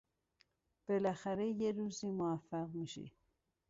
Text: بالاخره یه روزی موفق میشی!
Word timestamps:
بالاخره 0.87 1.47
یه 1.47 1.71
روزی 1.71 2.11
موفق 2.11 2.69
میشی! 2.73 3.11